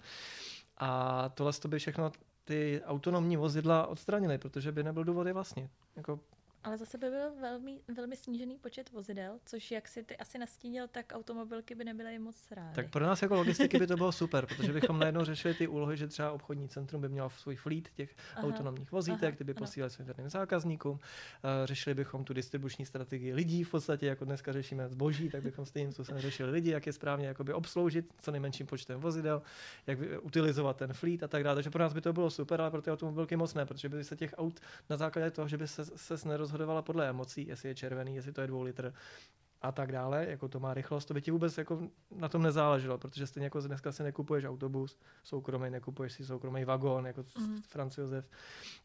A 0.76 1.28
tohle 1.28 1.52
to 1.52 1.68
by 1.68 1.78
všechno 1.78 2.12
ty 2.44 2.80
autonomní 2.84 3.36
vozidla 3.36 3.86
odstranily, 3.86 4.38
protože 4.38 4.72
by 4.72 4.82
nebyl 4.82 5.04
důvod 5.04 5.26
je 5.26 5.32
vlastně. 5.32 5.70
Jako 5.96 6.20
ale 6.64 6.76
zase 6.76 6.98
by 6.98 7.10
byl 7.10 7.30
velmi, 7.40 7.80
velmi 7.96 8.16
snížený 8.16 8.58
počet 8.58 8.92
vozidel, 8.92 9.38
což 9.44 9.70
jak 9.70 9.88
si 9.88 10.02
ty 10.02 10.16
asi 10.16 10.38
nastínil, 10.38 10.88
tak 10.88 11.12
automobilky 11.14 11.74
by 11.74 11.84
nebyly 11.84 12.18
moc 12.18 12.50
rády. 12.50 12.74
Tak 12.74 12.90
pro 12.90 13.06
nás 13.06 13.22
jako 13.22 13.34
logistiky 13.34 13.78
by 13.78 13.86
to 13.86 13.96
bylo 13.96 14.12
super, 14.12 14.46
protože 14.46 14.72
bychom 14.72 14.98
najednou 14.98 15.24
řešili 15.24 15.54
ty 15.54 15.68
úlohy, 15.68 15.96
že 15.96 16.06
třeba 16.08 16.32
obchodní 16.32 16.68
centrum 16.68 17.02
by 17.02 17.08
mělo 17.08 17.30
svůj 17.30 17.56
fleet 17.56 17.88
těch 17.94 18.16
aha, 18.36 18.48
autonomních 18.48 18.92
vozítek, 18.92 19.36
ty 19.36 19.44
by 19.44 19.54
posílali 19.54 19.90
svým 19.90 20.06
firmním 20.06 20.28
zákazníkům, 20.28 21.00
řešili 21.64 21.94
bychom 21.94 22.24
tu 22.24 22.32
distribuční 22.32 22.86
strategii 22.86 23.34
lidí 23.34 23.64
v 23.64 23.70
podstatě, 23.70 24.06
jako 24.06 24.24
dneska 24.24 24.52
řešíme 24.52 24.88
zboží, 24.88 25.28
tak 25.28 25.42
bychom 25.42 25.66
stejným 25.66 25.92
způsobem 25.92 26.20
řešili 26.20 26.50
lidi, 26.50 26.70
jak 26.70 26.86
je 26.86 26.92
správně 26.92 27.26
jakoby 27.26 27.52
obsloužit 27.52 28.14
co 28.20 28.30
nejmenším 28.30 28.66
počtem 28.66 29.00
vozidel, 29.00 29.42
jak 29.86 29.98
utilizovat 30.22 30.76
ten 30.76 30.92
fleet 30.92 31.22
a 31.22 31.28
tak 31.28 31.44
dále. 31.44 31.54
Takže 31.54 31.70
pro 31.70 31.82
nás 31.82 31.92
by 31.92 32.00
to 32.00 32.12
bylo 32.12 32.30
super, 32.30 32.60
ale 32.60 32.70
pro 32.70 32.82
ty 32.82 32.90
automobilky 32.90 33.36
moc 33.36 33.54
ne, 33.54 33.66
protože 33.66 33.88
by 33.88 34.04
se 34.04 34.16
těch 34.16 34.34
aut 34.36 34.60
na 34.90 34.96
základě 34.96 35.30
toho, 35.30 35.48
že 35.48 35.56
by 35.58 35.68
se, 35.68 35.84
se 35.84 36.16
nerozhodovala 36.54 36.82
podle 36.82 37.08
emocí, 37.08 37.46
jestli 37.46 37.68
je 37.68 37.74
červený, 37.74 38.16
jestli 38.16 38.32
to 38.32 38.40
je 38.40 38.46
dvou 38.46 38.62
litr, 38.62 38.92
a 39.64 39.72
tak 39.72 39.92
dále, 39.92 40.26
jako 40.28 40.48
to 40.48 40.60
má 40.60 40.74
rychlost, 40.74 41.04
to 41.04 41.14
by 41.14 41.22
ti 41.22 41.30
vůbec 41.30 41.58
jako 41.58 41.80
na 42.16 42.28
tom 42.28 42.42
nezáleželo, 42.42 42.98
protože 42.98 43.26
stejně 43.26 43.46
jako 43.46 43.60
dneska 43.60 43.92
si 43.92 44.02
nekupuješ 44.02 44.44
autobus 44.44 44.98
soukromý, 45.22 45.70
nekupuješ 45.70 46.12
si 46.12 46.24
soukromý 46.24 46.64
vagón, 46.64 47.06
jako 47.06 47.24
mm. 47.38 47.62
Franz 47.62 47.98
Josef, 47.98 48.28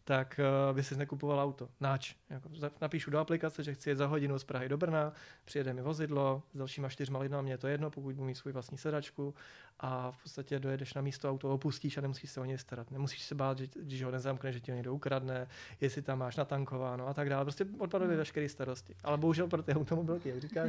tak 0.03 0.39
uh, 0.69 0.75
by 0.75 0.83
si 0.83 0.97
nekupoval 0.97 1.39
auto. 1.39 1.69
Náč? 1.79 2.15
Jako, 2.29 2.49
napíšu 2.81 3.11
do 3.11 3.19
aplikace, 3.19 3.63
že 3.63 3.73
chci 3.73 3.89
jet 3.89 3.97
za 3.97 4.05
hodinu 4.05 4.39
z 4.39 4.43
Prahy 4.43 4.69
do 4.69 4.77
Brna, 4.77 5.13
přijede 5.45 5.73
mi 5.73 5.81
vozidlo, 5.81 6.43
s 6.53 6.57
dalšíma 6.57 6.89
čtyřma 6.89 7.19
lidma 7.19 7.41
mě 7.41 7.53
je 7.53 7.57
to 7.57 7.67
jedno, 7.67 7.91
pokud 7.91 8.15
budu 8.15 8.25
mít 8.25 8.35
svůj 8.35 8.53
vlastní 8.53 8.77
sedačku 8.77 9.33
a 9.79 10.11
v 10.11 10.23
podstatě 10.23 10.59
dojedeš 10.59 10.93
na 10.93 11.01
místo, 11.01 11.29
auto 11.29 11.53
opustíš 11.53 11.97
a 11.97 12.01
nemusíš 12.01 12.31
se 12.31 12.41
o 12.41 12.45
něj 12.45 12.57
starat. 12.57 12.91
Nemusíš 12.91 13.23
se 13.23 13.35
bát, 13.35 13.57
že 13.57 13.67
když 13.75 14.03
ho 14.03 14.11
nezamkne, 14.11 14.51
že 14.51 14.59
ti 14.59 14.71
ho 14.71 14.75
někdo 14.75 14.93
ukradne, 14.93 15.47
jestli 15.81 16.01
tam 16.01 16.19
máš 16.19 16.35
natankováno 16.35 17.07
a 17.07 17.13
tak 17.13 17.29
dále. 17.29 17.45
Prostě 17.45 17.65
odpadaly 17.77 18.11
mm. 18.11 18.17
veškeré 18.17 18.49
starosti. 18.49 18.95
Ale 19.03 19.17
bohužel 19.17 19.47
pro 19.47 19.63
ty 19.63 19.73
automobilky, 19.73 20.29
jak 20.29 20.37
říkáš, 20.37 20.68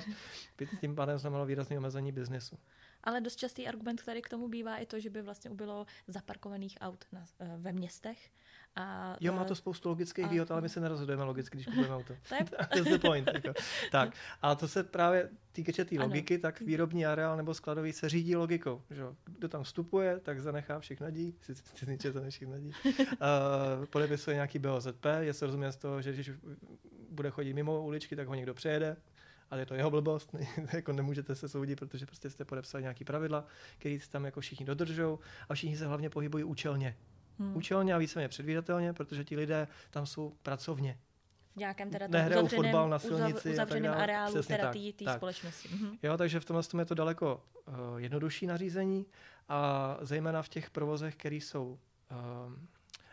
tím 0.80 0.94
pádem 0.94 1.18
znamenalo 1.18 1.46
výrazné 1.46 1.78
omezení 1.78 2.12
biznesu. 2.12 2.58
Ale 3.04 3.20
dost 3.20 3.36
častý 3.36 3.68
argument, 3.68 4.02
který 4.02 4.22
k 4.22 4.28
tomu 4.28 4.48
bývá, 4.48 4.76
i 4.76 4.86
to, 4.86 5.00
že 5.00 5.10
by 5.10 5.22
vlastně 5.22 5.50
ubylo 5.50 5.86
zaparkovaných 6.06 6.78
aut 6.80 7.04
na, 7.12 7.24
eh, 7.40 7.54
ve 7.56 7.72
městech. 7.72 8.30
A, 8.76 9.16
jo, 9.20 9.32
má 9.32 9.44
to 9.44 9.54
spoustu 9.54 9.88
logických 9.88 10.24
a, 10.24 10.28
výhod, 10.28 10.50
ale 10.50 10.60
my 10.60 10.68
se 10.68 10.80
nerozhodujeme 10.80 11.24
logicky, 11.24 11.56
když 11.56 11.66
kupujeme 11.66 11.94
auto. 11.94 12.14
to 12.28 12.34
je 12.34 12.44
That's 12.74 12.90
the 12.90 12.98
point. 12.98 13.30
Jako. 13.34 13.52
Tak, 13.90 14.14
ale 14.42 14.56
to 14.56 14.68
se 14.68 14.84
právě 14.84 15.30
týče 15.52 15.84
té 15.84 15.98
logiky, 15.98 16.38
tak 16.38 16.60
výrobní 16.60 17.06
areál 17.06 17.36
nebo 17.36 17.54
skladový 17.54 17.92
se 17.92 18.08
řídí 18.08 18.36
logikou. 18.36 18.82
Že? 18.90 19.02
Kdo 19.24 19.48
tam 19.48 19.62
vstupuje, 19.62 20.20
tak 20.20 20.40
zanechá 20.40 20.80
všechno 20.80 21.10
dí, 21.10 21.34
si, 21.40 21.54
si 21.54 21.84
zniče 21.84 22.12
to 22.12 22.30
všechno 22.30 22.58
dí. 22.58 22.72
Uh, 22.98 23.86
podepisuje 23.90 24.34
nějaký 24.34 24.58
BOZP, 24.58 25.06
je 25.20 25.34
se 25.34 25.46
rozumí 25.46 25.66
z 25.70 25.76
toho, 25.76 26.02
že 26.02 26.12
když 26.12 26.30
bude 27.10 27.30
chodit 27.30 27.54
mimo 27.54 27.82
uličky, 27.82 28.16
tak 28.16 28.28
ho 28.28 28.34
někdo 28.34 28.54
přejede, 28.54 28.96
ale 29.50 29.60
je 29.60 29.66
to 29.66 29.74
jeho 29.74 29.90
blbost, 29.90 30.32
ne, 30.32 30.46
jako 30.72 30.92
nemůžete 30.92 31.34
se 31.34 31.48
soudit, 31.48 31.78
protože 31.78 32.06
prostě 32.06 32.30
jste 32.30 32.44
podepsali 32.44 32.82
nějaký 32.82 33.04
pravidla, 33.04 33.44
které 33.78 33.98
tam 34.10 34.24
jako 34.24 34.40
všichni 34.40 34.66
dodržou 34.66 35.18
a 35.48 35.54
všichni 35.54 35.76
se 35.76 35.86
hlavně 35.86 36.10
pohybují 36.10 36.44
účelně. 36.44 36.96
Hmm. 37.38 37.56
Účelně 37.56 37.94
a 37.94 37.98
víceméně 37.98 38.28
předvídatelně, 38.28 38.92
protože 38.92 39.24
ti 39.24 39.36
lidé 39.36 39.68
tam 39.90 40.06
jsou 40.06 40.36
pracovně. 40.42 40.98
V 41.52 41.56
nějakém 41.56 41.90
teda 41.90 42.06
Nehrajou 42.08 42.48
fotbal 42.48 42.88
na 42.88 42.98
silnici 42.98 43.50
uzavřeném 43.50 43.94
areálu 43.94 44.34
Přesně 44.34 44.56
teda 44.56 44.72
té 44.72 45.16
společnosti. 45.16 45.68
Mhm. 45.68 45.96
Jo, 46.02 46.16
takže 46.16 46.40
v 46.40 46.44
tomhle 46.44 46.62
tom 46.62 46.80
je 46.80 46.86
to 46.86 46.94
daleko 46.94 47.42
uh, 47.66 47.74
jednodušší 47.96 48.46
nařízení 48.46 49.06
a 49.48 49.98
zejména 50.00 50.42
v 50.42 50.48
těch 50.48 50.70
provozech, 50.70 51.16
které 51.16 51.36
jsou 51.36 51.78
uh, 52.10 52.52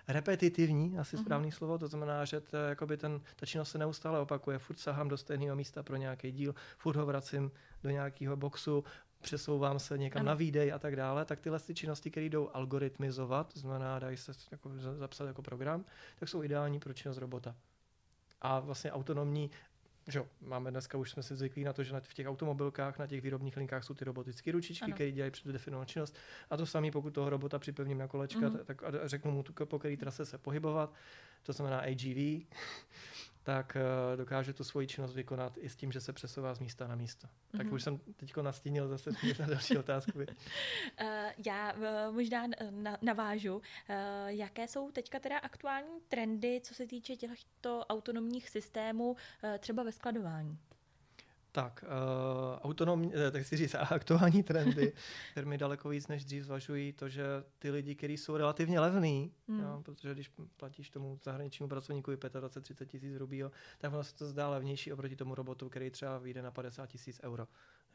repetitivní, 0.08 0.98
asi 0.98 1.16
mm-hmm. 1.16 1.22
správný 1.22 1.52
slovo, 1.52 1.78
to 1.78 1.88
znamená, 1.88 2.26
že 2.26 2.42
to, 2.42 2.58
jakoby 2.58 2.98
ten, 2.98 3.22
ta 3.36 3.46
činnost 3.46 3.72
se 3.72 3.78
neustále 3.78 4.20
opakuje, 4.20 4.60
furt 4.60 4.80
sahám 4.80 5.08
do 5.08 5.18
stejného 5.18 5.56
místa 5.56 5.84
pro 5.84 5.96
nějaký 5.96 6.32
díl, 6.32 6.56
furt 6.78 6.96
ho 6.96 7.06
vracím 7.06 7.52
do 7.84 7.90
nějakého 7.90 8.36
boxu, 8.36 8.84
přesouvám 9.22 9.80
se 9.80 9.98
někam 9.98 10.20
ano. 10.20 10.28
na 10.28 10.34
výdej 10.34 10.74
a 10.74 10.80
tak 10.80 10.96
dále, 10.96 11.26
tak 11.26 11.40
tyhle 11.40 11.60
ty 11.60 11.76
činnosti, 11.76 12.12
které 12.12 12.26
jdou 12.26 12.50
algoritmizovat, 12.54 13.54
to 13.54 13.60
znamená, 13.60 14.00
dají 14.00 14.18
se 14.18 14.32
jako 14.52 14.70
zapsat 14.98 15.26
jako 15.26 15.42
program, 15.42 15.86
tak 16.20 16.30
jsou 16.30 16.44
ideální 16.44 16.80
pro 16.80 16.94
činnost 16.94 17.18
robota. 17.18 17.56
A 18.42 18.60
vlastně 18.60 18.92
autonomní 18.92 19.52
že 20.08 20.24
máme 20.42 20.72
dneska, 20.72 20.98
už 20.98 21.12
jsme 21.12 21.24
si 21.24 21.36
zvyklí 21.36 21.64
na 21.64 21.74
to, 21.74 21.84
že 21.84 22.00
v 22.00 22.14
těch 22.14 22.28
automobilkách, 22.28 23.00
na 23.00 23.08
těch 23.08 23.22
výrobních 23.22 23.58
linkách 23.58 23.84
jsou 23.84 23.94
ty 23.94 24.06
robotické 24.06 24.52
ručičky, 24.52 24.92
které 24.92 25.12
dělají 25.12 25.32
předdefinovanou 25.32 25.86
činnost. 25.86 26.16
A 26.50 26.58
to 26.58 26.66
samé, 26.66 26.92
pokud 26.92 27.14
toho 27.14 27.30
robota 27.30 27.60
připevním 27.60 27.98
na 27.98 28.08
kolečka, 28.08 28.40
mm-hmm. 28.40 28.64
tak 28.64 28.84
a 28.84 29.08
řeknu 29.08 29.32
mu, 29.32 29.44
po 29.66 29.80
které 29.80 29.98
trase 29.98 30.26
se 30.26 30.38
pohybovat, 30.38 30.94
to 31.44 31.54
znamená 31.54 31.80
AGV, 31.80 32.46
tak 33.48 33.78
uh, 33.80 34.18
dokáže 34.18 34.54
tu 34.54 34.64
svoji 34.64 34.88
činnost 34.88 35.14
vykonat 35.14 35.58
i 35.58 35.70
s 35.70 35.76
tím, 35.76 35.92
že 35.92 36.02
se 36.02 36.14
přesouvá 36.14 36.56
z 36.56 36.60
místa 36.60 36.88
na 36.88 36.96
místo. 36.96 37.28
Mm-hmm. 37.28 37.58
Tak 37.58 37.66
mhm. 37.66 37.76
už 37.76 37.84
jsem 37.84 37.98
teď 37.98 38.38
nastínil 38.38 38.88
zase 38.88 39.12
na 39.40 39.46
další 39.48 39.78
otázku. 39.78 40.20
uh, 40.20 40.26
já 41.46 41.74
uh, 41.74 42.16
možná 42.16 42.48
na, 42.70 42.98
navážu. 43.02 43.62
Jaké 44.28 44.68
jsou 44.68 44.92
teďka 44.92 45.20
teda 45.20 45.38
aktuální 45.38 46.00
trendy, 46.08 46.62
co 46.64 46.74
se 46.74 46.88
týče 46.88 47.16
těchto 47.16 47.86
autonomních 47.90 48.50
systémů, 48.50 49.16
třeba 49.60 49.84
ve 49.84 49.92
skladování? 49.92 50.58
Tak, 51.52 51.86
uh, 51.88 52.60
autonomní, 52.62 53.12
eh, 53.16 53.32
tak 53.32 53.46
si 53.46 53.58
říct, 53.58 53.76
aktuální 53.90 54.44
trendy, 54.44 54.94
firmy 55.34 55.58
daleko 55.58 55.90
víc 55.90 56.08
než 56.08 56.26
dřív 56.26 56.44
zvažují 56.44 56.94
to, 56.94 57.10
že 57.10 57.24
ty 57.60 57.72
lidi, 57.72 57.96
kteří 57.96 58.18
jsou 58.18 58.38
relativně 58.38 58.80
levný, 58.80 59.32
mm. 59.48 59.60
jo, 59.60 59.82
protože 59.86 60.14
když 60.14 60.32
platíš 60.58 60.90
tomu 60.90 61.20
zahraničnímu 61.24 61.70
pracovníku 61.70 62.12
25-30 62.12 62.86
tisíc 62.86 63.16
rubího, 63.18 63.52
tak 63.78 63.94
ono 63.94 64.04
se 64.04 64.16
to 64.16 64.26
zdá 64.26 64.50
levnější 64.50 64.94
oproti 64.94 65.16
tomu 65.16 65.36
robotu, 65.36 65.70
který 65.70 65.90
třeba 65.90 66.18
vyjde 66.18 66.42
na 66.42 66.52
50 66.52 66.86
tisíc 66.86 67.20
euro. 67.24 67.48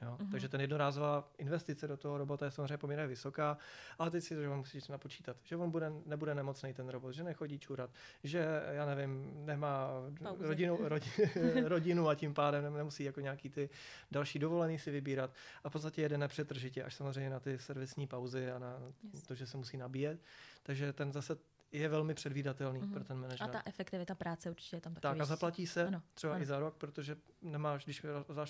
Jo? 0.02 0.16
Mm-hmm. 0.20 0.30
Takže 0.30 0.48
ten 0.48 0.60
jednorázová 0.60 1.28
investice 1.38 1.88
do 1.88 1.96
toho 1.96 2.18
robota 2.18 2.44
je 2.44 2.50
samozřejmě 2.50 2.78
poměrně 2.78 3.06
vysoká, 3.06 3.58
ale 3.98 4.10
teď 4.10 4.24
si 4.24 4.34
to, 4.34 4.42
že 4.42 4.48
on 4.48 4.58
musíš 4.58 4.88
napočítat, 4.88 5.36
že 5.42 5.56
on 5.56 5.70
bude, 5.70 5.92
nebude 6.06 6.34
nemocný 6.34 6.74
ten 6.74 6.88
robot, 6.88 7.14
že 7.14 7.24
nechodí 7.24 7.58
čurat, 7.58 7.90
že 8.24 8.62
já 8.72 8.86
nevím, 8.86 9.32
nemá 9.44 9.90
rodinu, 10.38 10.78
rodinu, 10.80 11.68
rodinu 11.68 12.08
a 12.08 12.14
tím 12.14 12.34
pádem 12.34 12.74
nemusí 12.74 13.04
jako 13.04 13.20
nějaký 13.20 13.50
ty 13.50 13.70
další 14.10 14.38
dovolený 14.38 14.78
si 14.78 14.90
vybírat 14.90 15.30
a 15.64 15.68
v 15.68 15.72
podstatě 15.72 16.02
jede 16.02 16.18
nepřetržitě, 16.18 16.82
až 16.82 16.94
samozřejmě 16.94 17.30
na 17.30 17.40
ty 17.40 17.58
servisní 17.58 18.06
pauzy 18.06 18.50
a 18.50 18.58
na 18.58 18.78
yes. 19.14 19.22
to, 19.22 19.34
že 19.34 19.46
se 19.46 19.56
musí 19.56 19.76
nabíjet. 19.76 20.20
Takže 20.62 20.92
ten 20.92 21.12
zase 21.12 21.36
je 21.72 21.88
velmi 21.88 22.14
předvídatelný 22.14 22.80
mm-hmm. 22.80 22.92
pro 22.92 23.04
ten 23.04 23.18
manažer. 23.18 23.48
A 23.48 23.52
ta 23.52 23.62
efektivita 23.64 24.14
práce 24.14 24.50
určitě 24.50 24.76
je 24.76 24.80
tam 24.80 24.94
taky 24.94 25.02
Tak 25.02 25.20
a 25.20 25.24
zaplatí 25.24 25.66
se 25.66 25.86
ano, 25.86 26.02
třeba 26.14 26.32
ano. 26.32 26.42
i 26.42 26.46
za 26.46 26.58
rok, 26.58 26.76
protože 26.76 27.16
nemáš, 27.42 27.84
když 27.84 28.02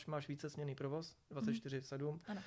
máš 0.07 0.29
více 0.29 0.51
směný 0.51 0.75
provoz, 0.75 1.17
24-7, 1.31 1.99
mm-hmm. 1.99 2.43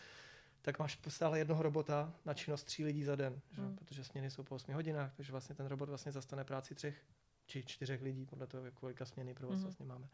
tak 0.61 0.79
máš 0.79 0.99
stále 1.07 1.37
jednoho 1.37 1.63
robota 1.63 2.13
na 2.25 2.33
činnost 2.33 2.63
tří 2.63 2.85
lidí 2.85 3.03
za 3.03 3.15
den, 3.15 3.41
že? 3.51 3.61
Mm. 3.61 3.75
protože 3.75 4.03
směny 4.03 4.31
jsou 4.31 4.43
po 4.43 4.55
8 4.55 4.73
hodinách, 4.73 5.13
takže 5.15 5.31
vlastně 5.31 5.55
ten 5.55 5.65
robot 5.65 5.89
vlastně 5.89 6.11
zastane 6.11 6.43
práci 6.43 6.75
třech 6.75 7.05
či 7.45 7.63
čtyřech 7.63 8.01
lidí, 8.01 8.25
podle 8.25 8.47
toho, 8.47 8.63
kolika 8.73 9.05
směny 9.05 9.33
provoz 9.33 9.59
mm-hmm. 9.59 9.63
vlastně 9.63 9.85
máme. 9.85 10.07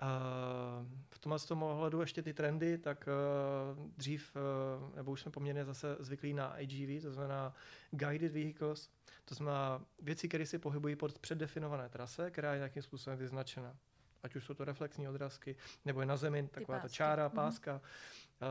A 0.00 0.86
v 1.10 1.18
tomhle 1.18 1.38
z 1.38 1.44
toho 1.44 1.70
ohledu 1.70 2.00
ještě 2.00 2.22
ty 2.22 2.34
trendy, 2.34 2.78
tak 2.78 3.08
uh, 3.08 3.92
dřív, 3.96 4.36
uh, 4.36 4.96
nebo 4.96 5.12
už 5.12 5.20
jsme 5.20 5.30
poměrně 5.30 5.64
zase 5.64 5.96
zvyklí 6.00 6.34
na 6.34 6.46
AGV, 6.46 7.02
to 7.02 7.12
znamená 7.12 7.54
Guided 7.90 8.32
Vehicles, 8.32 8.90
to 9.24 9.34
znamená 9.34 9.84
věci, 10.02 10.28
které 10.28 10.46
si 10.46 10.58
pohybují 10.58 10.96
pod 10.96 11.18
předdefinované 11.18 11.88
trase, 11.88 12.30
která 12.30 12.52
je 12.52 12.58
nějakým 12.58 12.82
způsobem 12.82 13.18
vyznačena. 13.18 13.76
Ať 14.22 14.36
už 14.36 14.44
jsou 14.44 14.54
to 14.54 14.64
reflexní 14.64 15.08
odrazky, 15.08 15.56
nebo 15.84 16.00
je 16.00 16.06
na 16.06 16.16
zemi 16.16 16.48
taková 16.52 16.80
ta 16.80 16.88
čára, 16.88 17.28
mhm. 17.28 17.34
páska. 17.34 17.80
Mm-hmm. 17.80 18.46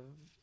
Uh, 0.00 0.38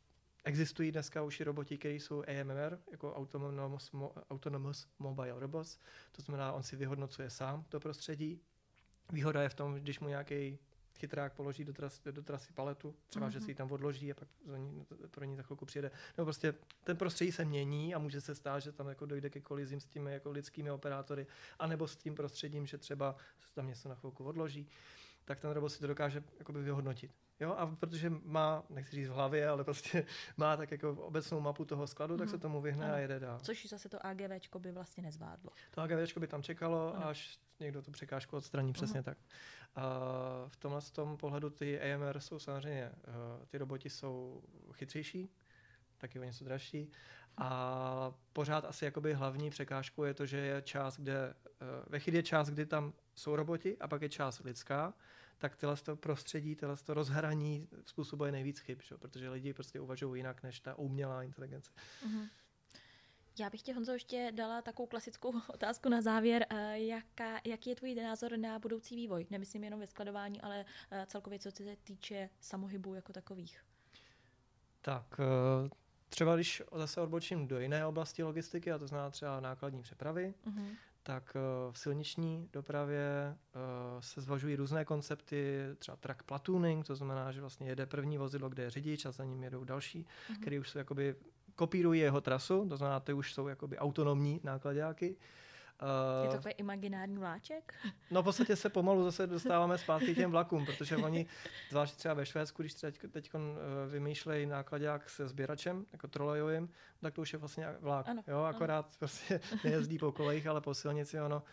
Existují 0.47 0.91
dneska 0.91 1.23
už 1.23 1.39
i 1.39 1.43
roboti, 1.43 1.77
které 1.77 1.93
jsou 1.93 2.23
AMR, 2.23 2.77
jako 2.91 3.13
Autonomous, 3.15 3.91
Autonomous 4.29 4.87
Mobile 4.99 5.39
Robots. 5.39 5.79
To 6.11 6.21
znamená, 6.21 6.53
on 6.53 6.63
si 6.63 6.75
vyhodnocuje 6.75 7.29
sám 7.29 7.65
to 7.69 7.79
prostředí, 7.79 8.41
Výhoda 9.11 9.41
je 9.41 9.49
v 9.49 9.53
tom, 9.53 9.73
když 9.73 9.99
mu 9.99 10.07
nějaký 10.07 10.59
chytrák 10.95 11.33
položí 11.33 11.65
do, 11.65 11.73
tras, 11.73 12.01
do 12.11 12.23
trasy 12.23 12.53
paletu, 12.53 12.95
třeba, 13.07 13.27
mm-hmm. 13.27 13.31
že 13.31 13.41
si 13.41 13.51
ji 13.51 13.55
tam 13.55 13.71
odloží 13.71 14.11
a 14.11 14.15
pak 14.15 14.27
za 14.45 14.57
ní, 14.57 14.85
pro 15.11 15.25
ní 15.25 15.35
za 15.35 15.43
chvilku 15.43 15.65
přijede. 15.65 15.91
Nebo 16.17 16.25
prostě 16.25 16.53
ten 16.83 16.97
prostředí 16.97 17.31
se 17.31 17.45
mění 17.45 17.95
a 17.95 17.99
může 17.99 18.21
se 18.21 18.35
stát, 18.35 18.59
že 18.59 18.71
tam 18.71 18.87
jako 18.87 19.05
dojde 19.05 19.29
ke 19.29 19.41
kolizím 19.41 19.79
s 19.79 19.85
těmi 19.85 20.13
jako 20.13 20.31
lidskými 20.31 20.71
operátory, 20.71 21.27
anebo 21.59 21.87
s 21.87 21.95
tím 21.95 22.15
prostředím, 22.15 22.65
že 22.65 22.77
třeba 22.77 23.15
se 23.39 23.55
tam 23.55 23.67
něco 23.67 23.89
na 23.89 23.95
chvilku 23.95 24.23
odloží, 24.23 24.69
tak 25.25 25.39
ten 25.39 25.51
robot 25.51 25.71
si 25.71 25.79
to 25.79 25.87
dokáže 25.87 26.23
jakoby 26.39 26.63
vyhodnotit. 26.63 27.11
Jo, 27.39 27.51
a 27.51 27.67
protože 27.67 28.09
má, 28.09 28.63
nechci 28.69 28.95
říct 28.95 29.07
v 29.07 29.11
hlavě, 29.11 29.49
ale 29.49 29.63
prostě 29.63 30.05
má 30.37 30.57
tak 30.57 30.71
jako 30.71 30.91
obecnou 30.91 31.39
mapu 31.39 31.65
toho 31.65 31.87
skladu, 31.87 32.13
mm. 32.13 32.19
tak 32.19 32.29
se 32.29 32.35
mhm. 32.35 32.41
tomu 32.41 32.61
vyhne 32.61 32.85
ano. 32.85 32.93
a 32.93 32.97
jede 32.97 33.19
dál. 33.19 33.39
Což 33.39 33.65
zase 33.69 33.89
to 33.89 34.05
AGVčko 34.05 34.59
by 34.59 34.71
vlastně 34.71 35.03
nezvládlo. 35.03 35.51
To 35.71 35.81
AGVčko 35.81 36.19
by 36.19 36.27
tam 36.27 36.43
čekalo, 36.43 36.95
ano. 36.95 37.07
až 37.07 37.39
někdo 37.59 37.81
tu 37.81 37.91
překážku 37.91 38.37
odstraní, 38.37 38.73
přesně 38.73 39.01
uh-huh. 39.01 39.03
tak. 39.03 39.17
A 39.75 39.89
v 40.47 40.55
tomhle 40.55 40.81
z 40.81 40.91
tom 40.91 41.17
pohledu 41.17 41.49
ty 41.49 41.81
AMR 41.81 42.19
jsou 42.19 42.39
samozřejmě, 42.39 42.91
uh, 43.07 43.45
ty 43.45 43.57
roboti 43.57 43.89
jsou 43.89 44.43
chytřejší, 44.73 45.29
taky 45.97 46.19
o 46.19 46.23
něco 46.23 46.45
dražší. 46.45 46.91
A 47.37 48.13
pořád 48.33 48.65
asi 48.65 48.85
jakoby 48.85 49.13
hlavní 49.13 49.49
překážkou 49.49 50.03
je 50.03 50.13
to, 50.13 50.25
že 50.25 50.37
je 50.37 50.61
část, 50.61 50.97
kde, 50.97 51.33
uh, 51.33 51.67
ve 51.87 51.99
chvíli 51.99 52.17
je 52.17 52.23
část, 52.23 52.49
kdy 52.49 52.65
tam 52.65 52.93
jsou 53.15 53.35
roboti 53.35 53.77
a 53.77 53.87
pak 53.87 54.01
je 54.01 54.09
část 54.09 54.43
lidská, 54.43 54.93
tak 55.37 55.55
tyhle 55.55 55.75
to 55.75 55.95
prostředí, 55.95 56.55
tyhle 56.55 56.77
to 56.77 56.93
rozhraní 56.93 57.67
způsobuje 57.85 58.31
nejvíc 58.31 58.59
chyb, 58.59 58.79
čo? 58.81 58.97
protože 58.97 59.29
lidi 59.29 59.53
prostě 59.53 59.79
uvažují 59.79 60.19
jinak 60.19 60.43
než 60.43 60.59
ta 60.59 60.75
umělá 60.75 61.23
inteligence. 61.23 61.71
Uh-huh. 62.07 62.29
Já 63.39 63.49
bych 63.49 63.61
tě, 63.61 63.73
Honzo, 63.73 63.91
ještě 63.91 64.31
dala 64.35 64.61
takovou 64.61 64.87
klasickou 64.87 65.33
otázku 65.53 65.89
na 65.89 66.01
závěr. 66.01 66.45
Eh, 66.49 66.79
jaká, 66.79 67.39
jaký 67.45 67.69
je 67.69 67.75
tvůj 67.75 67.95
názor 67.95 68.37
na 68.37 68.59
budoucí 68.59 68.95
vývoj? 68.95 69.25
Nemyslím 69.29 69.63
jenom 69.63 69.79
ve 69.79 69.87
skladování, 69.87 70.41
ale 70.41 70.65
eh, 70.91 71.05
celkově, 71.07 71.39
co 71.39 71.51
se 71.51 71.75
týče 71.83 72.29
samohybů 72.39 72.95
jako 72.95 73.13
takových. 73.13 73.63
Tak, 74.81 75.19
eh, 75.19 75.69
třeba 76.09 76.35
když 76.35 76.63
zase 76.75 77.01
odbočím 77.01 77.47
do 77.47 77.59
jiné 77.59 77.85
oblasti 77.85 78.23
logistiky, 78.23 78.71
a 78.71 78.77
to 78.77 78.87
znamená 78.87 79.09
třeba 79.09 79.39
nákladní 79.39 79.81
přepravy, 79.81 80.33
uh-huh. 80.45 80.75
Tak 81.07 81.37
v 81.71 81.79
silniční 81.79 82.49
dopravě 82.53 83.35
se 83.99 84.21
zvažují 84.21 84.55
různé 84.55 84.85
koncepty, 84.85 85.59
třeba 85.79 85.97
track 85.97 86.23
platooning, 86.23 86.85
to 86.85 86.95
znamená, 86.95 87.31
že 87.31 87.41
vlastně 87.41 87.67
jede 87.67 87.85
první 87.85 88.17
vozidlo, 88.17 88.49
kde 88.49 88.63
je 88.63 88.69
řidič 88.69 89.05
a 89.05 89.11
za 89.11 89.23
ním 89.23 89.43
jedou 89.43 89.63
další, 89.63 90.05
uh-huh. 90.05 90.41
které 90.41 90.59
už 90.59 90.69
jsou 90.69 90.77
jakoby 90.77 91.15
kopírují 91.55 92.01
jeho 92.01 92.21
trasu, 92.21 92.69
to 92.69 92.77
znamená, 92.77 92.99
ty 92.99 93.13
už 93.13 93.33
jsou 93.33 93.47
jakoby 93.47 93.77
autonomní 93.77 94.41
nákladáky. 94.43 95.15
Je 96.23 96.29
to 96.29 96.35
takový 96.35 96.53
imaginární 96.57 97.17
vláček? 97.17 97.73
No 98.11 98.21
v 98.21 98.25
podstatě 98.25 98.55
se 98.55 98.69
pomalu 98.69 99.03
zase 99.03 99.27
dostáváme 99.27 99.77
zpátky 99.77 100.15
těm 100.15 100.31
vlakům, 100.31 100.65
protože 100.65 100.97
oni, 100.97 101.25
zvlášť 101.69 101.95
třeba 101.95 102.13
ve 102.13 102.25
Švédsku, 102.25 102.63
když 102.63 102.73
teď, 102.73 102.99
teď 103.11 103.31
eh, 103.35 103.39
vymýšlejí 103.89 104.45
nákladák 104.45 105.09
se 105.09 105.27
sběračem, 105.27 105.85
jako 105.91 106.07
trolejovým, 106.07 106.69
tak 107.01 107.13
to 107.13 107.21
už 107.21 107.33
je 107.33 107.39
vlastně 107.39 107.67
vlak. 107.79 108.07
Ano, 108.07 108.23
jo, 108.27 108.39
akorát 108.39 108.85
ano. 108.85 108.95
prostě 108.99 109.39
nejezdí 109.63 109.97
po 109.97 110.11
kolejích, 110.11 110.47
ale 110.47 110.61
po 110.61 110.73
silnici. 110.73 111.21
Ono, 111.21 111.43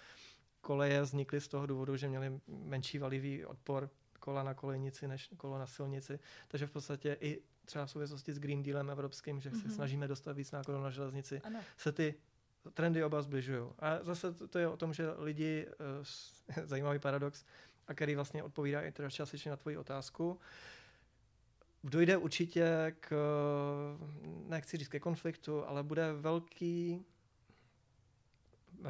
koleje 0.61 1.03
vznikly 1.03 1.41
z 1.41 1.49
toho 1.49 1.67
důvodu, 1.67 1.97
že 1.97 2.09
měli 2.09 2.41
menší 2.49 2.99
valivý 2.99 3.47
odpor 3.47 3.91
kola 4.21 4.43
na 4.43 4.55
kolejnici 4.55 5.09
než 5.09 5.31
kolo 5.37 5.59
na 5.59 5.67
silnici. 5.67 6.19
Takže 6.49 6.67
v 6.67 6.71
podstatě 6.71 7.17
i 7.21 7.43
třeba 7.65 7.87
v 7.87 7.91
souvislosti 7.91 8.33
s 8.33 8.39
Green 8.39 8.63
Dealem 8.63 8.91
evropským, 8.91 9.41
že 9.41 9.51
mm-hmm. 9.51 9.61
se 9.61 9.67
mhm. 9.67 9.75
snažíme 9.75 10.09
dostat 10.09 10.37
víc 10.37 10.53
nákladů 10.53 10.83
na 10.83 10.91
železnici, 10.91 11.41
ano. 11.41 11.61
se 11.77 11.93
ty 11.93 12.15
trendy 12.71 13.05
oba 13.05 13.23
zbližují. 13.23 13.63
A 13.79 13.99
zase 14.03 14.33
to 14.33 14.59
je 14.59 14.69
o 14.69 14.77
tom, 14.77 14.93
že 14.93 15.11
lidi, 15.19 15.67
uh, 15.67 16.65
zajímavý 16.65 16.99
paradox, 16.99 17.45
a 17.89 17.95
který 17.95 18.15
vlastně 18.15 18.43
odpovídá 18.43 18.81
i 18.81 18.93
teda 18.93 19.11
částečně 19.11 19.51
na 19.51 19.57
tvoji 19.57 19.77
otázku, 19.77 20.41
dojde 21.85 22.17
určitě 22.17 22.97
k, 23.01 23.13
nechci 24.49 24.77
říct 24.77 24.89
ke 24.89 25.01
konfliktu, 25.01 25.67
ale 25.67 25.83
bude 25.83 26.13
velký, 26.13 27.05
uh, 28.81 28.87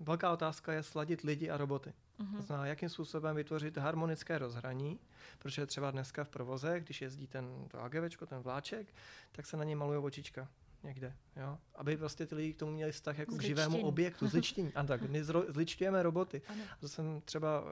velká 0.00 0.32
otázka 0.32 0.72
je 0.72 0.82
sladit 0.82 1.20
lidi 1.20 1.50
a 1.50 1.56
roboty. 1.56 1.92
To 2.36 2.42
znamená, 2.42 2.66
jakým 2.66 2.88
způsobem 2.88 3.36
vytvořit 3.36 3.76
harmonické 3.76 4.38
rozhraní, 4.38 5.00
protože 5.38 5.66
třeba 5.66 5.90
dneska 5.90 6.24
v 6.24 6.28
provoze, 6.28 6.80
když 6.80 7.02
jezdí 7.02 7.26
ten 7.26 7.68
to 7.68 7.82
AGVčko, 7.82 8.26
ten 8.26 8.38
vláček, 8.38 8.94
tak 9.32 9.46
se 9.46 9.56
na 9.56 9.64
něj 9.64 9.74
malují 9.74 9.98
očička 9.98 10.48
někde, 10.86 11.16
jo? 11.36 11.58
aby 11.74 11.96
prostě 11.96 12.26
ty 12.26 12.34
lidi 12.34 12.52
k 12.52 12.58
tomu 12.58 12.72
měli 12.72 12.92
vztah 12.92 13.18
jako 13.18 13.36
k 13.36 13.42
živému 13.42 13.86
objektu, 13.86 14.28
zličtění. 14.28 14.72
A 14.74 14.82
tak, 14.82 15.02
my 15.02 15.24
zro, 15.24 15.44
zličťujeme 15.48 16.02
roboty. 16.02 16.42
Ano. 16.48 16.62
To 16.80 16.88
jsem 16.88 17.20
třeba 17.24 17.60
uh, 17.60 17.68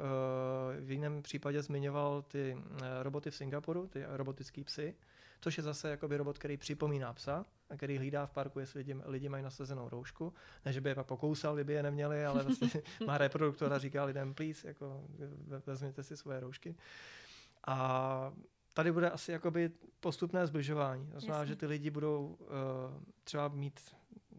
v 0.80 0.90
jiném 0.90 1.22
případě 1.22 1.62
zmiňoval 1.62 2.22
ty 2.22 2.56
uh, 2.56 2.78
roboty 3.02 3.30
v 3.30 3.34
Singapuru, 3.34 3.86
ty 3.86 4.04
robotický 4.08 4.64
psy, 4.64 4.94
což 5.40 5.56
je 5.56 5.62
zase 5.62 5.90
jakoby 5.90 6.16
robot, 6.16 6.38
který 6.38 6.56
připomíná 6.56 7.12
psa, 7.12 7.46
a 7.70 7.76
který 7.76 7.98
hlídá 7.98 8.26
v 8.26 8.30
parku, 8.30 8.60
jestli 8.60 8.78
lidi, 8.78 8.96
lidi 9.04 9.28
mají 9.28 9.44
nasazenou 9.44 9.88
roušku. 9.88 10.32
Ne, 10.64 10.72
že 10.72 10.80
by 10.80 10.88
je 10.88 10.94
pak 10.94 11.06
pokousal, 11.06 11.54
kdyby 11.54 11.72
je 11.72 11.82
neměli, 11.82 12.26
ale 12.26 12.42
vlastně 12.42 12.82
má 13.06 13.18
reproduktor 13.18 13.72
a 13.72 13.78
říká 13.78 14.04
lidem, 14.04 14.34
please, 14.34 14.68
jako 14.68 15.04
vezměte 15.66 16.02
si 16.02 16.16
svoje 16.16 16.40
roušky. 16.40 16.74
A 17.66 18.32
tady 18.74 18.92
bude 18.92 19.10
asi 19.10 19.32
jakoby 19.32 19.70
postupné 20.00 20.46
zbližování. 20.46 21.10
To 21.10 21.20
znamená, 21.20 21.44
že 21.44 21.56
ty 21.56 21.66
lidi 21.66 21.90
budou 21.90 22.36
uh, 22.40 22.46
třeba 23.24 23.48
mít 23.48 23.80
uh, 23.90 24.38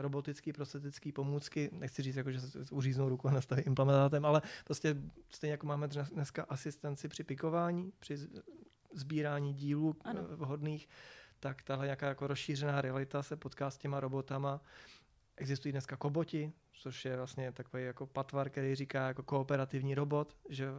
robotický, 0.00 0.52
prostetický 0.52 1.12
pomůcky, 1.12 1.70
nechci 1.72 2.02
říct, 2.02 2.16
jako, 2.16 2.32
že 2.32 2.40
se 2.40 2.58
uříznou 2.70 3.08
ruku 3.08 3.28
a 3.28 3.30
nastaví 3.30 3.62
implementátem, 3.62 4.24
ale 4.24 4.42
prostě 4.64 4.96
stejně 5.30 5.52
jako 5.52 5.66
máme 5.66 5.88
dneska 5.88 6.46
asistenci 6.48 7.08
při 7.08 7.24
pikování, 7.24 7.92
při 7.98 8.18
sbírání 8.94 9.54
dílů 9.54 9.96
ano. 10.04 10.22
vhodných, 10.30 10.88
tak 11.40 11.62
tahle 11.62 11.86
nějaká 11.86 12.08
jako 12.08 12.26
rozšířená 12.26 12.80
realita 12.80 13.22
se 13.22 13.36
potká 13.36 13.70
s 13.70 13.78
těma 13.78 14.00
robotama. 14.00 14.60
Existují 15.38 15.72
dneska 15.72 15.96
koboti, 15.96 16.52
což 16.72 17.04
je 17.04 17.16
vlastně 17.16 17.52
takový 17.52 17.84
jako 17.84 18.06
patvar, 18.06 18.50
který 18.50 18.74
říká 18.74 19.06
jako 19.06 19.22
kooperativní 19.22 19.94
robot, 19.94 20.36
že 20.48 20.70
uh, 20.70 20.76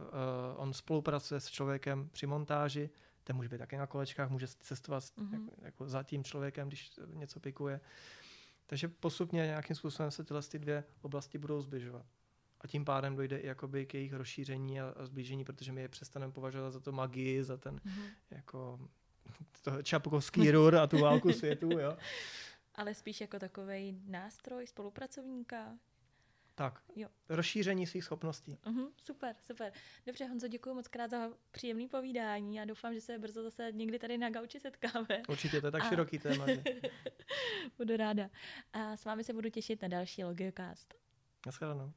on 0.56 0.72
spolupracuje 0.72 1.40
s 1.40 1.46
člověkem 1.46 2.08
při 2.12 2.26
montáži, 2.26 2.90
ten 3.24 3.36
může 3.36 3.48
být 3.48 3.58
taky 3.58 3.76
na 3.76 3.86
kolečkách, 3.86 4.30
může 4.30 4.46
cestovat 4.48 5.04
mm-hmm. 5.04 5.32
jako, 5.32 5.54
jako 5.62 5.88
za 5.88 6.02
tím 6.02 6.24
člověkem, 6.24 6.68
když 6.68 6.90
něco 7.14 7.40
pikuje. 7.40 7.80
Takže 8.66 8.88
postupně 8.88 9.40
nějakým 9.46 9.76
způsobem 9.76 10.10
se 10.10 10.24
tyhle 10.24 10.42
ty 10.42 10.58
dvě 10.58 10.84
oblasti 11.02 11.38
budou 11.38 11.60
zbližovat. 11.60 12.06
A 12.60 12.66
tím 12.66 12.84
pádem 12.84 13.16
dojde 13.16 13.38
i 13.38 13.46
jakoby 13.46 13.86
k 13.86 13.94
jejich 13.94 14.12
rozšíření 14.12 14.80
a, 14.80 14.94
a 14.96 15.06
zblížení, 15.06 15.44
protože 15.44 15.72
my 15.72 15.80
je 15.80 15.88
přestaneme 15.88 16.32
považovat 16.32 16.70
za 16.70 16.80
to 16.80 16.92
magii, 16.92 17.44
za 17.44 17.56
ten 17.56 17.76
mm-hmm. 17.76 18.04
jako 18.30 18.80
to 19.62 19.82
čapkovský 19.82 20.50
rur 20.50 20.76
a 20.76 20.86
tu 20.86 20.98
válku 20.98 21.32
světu, 21.32 21.70
jo. 21.78 21.96
Ale 22.74 22.94
spíš 22.94 23.20
jako 23.20 23.38
takový 23.38 24.02
nástroj 24.06 24.66
spolupracovníka, 24.66 25.78
tak, 26.60 26.82
jo. 26.96 27.08
rozšíření 27.28 27.86
svých 27.86 28.04
schopností. 28.04 28.58
Uh-huh, 28.64 28.90
super, 29.04 29.36
super. 29.42 29.72
Dobře, 30.06 30.26
Honzo, 30.26 30.48
děkuji 30.48 30.74
moc 30.74 30.88
krát 30.88 31.10
za 31.10 31.30
příjemný 31.50 31.88
povídání 31.88 32.60
a 32.60 32.64
doufám, 32.64 32.94
že 32.94 33.00
se 33.00 33.18
brzo 33.18 33.42
zase 33.42 33.72
někdy 33.72 33.98
tady 33.98 34.18
na 34.18 34.30
gauči 34.30 34.60
setkáme. 34.60 35.22
Určitě, 35.28 35.60
to 35.60 35.66
je 35.66 35.70
tak 35.70 35.82
a... 35.82 35.88
široký 35.88 36.18
téma. 36.18 36.46
Že... 36.46 36.62
budu 37.78 37.96
ráda. 37.96 38.30
A 38.72 38.96
s 38.96 39.04
vámi 39.04 39.24
se 39.24 39.32
budu 39.32 39.50
těšit 39.50 39.82
na 39.82 39.88
další 39.88 40.24
Logiocast. 40.24 40.94
Naschledanou. 41.46 41.92